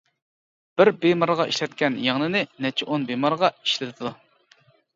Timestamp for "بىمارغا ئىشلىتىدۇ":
3.13-4.17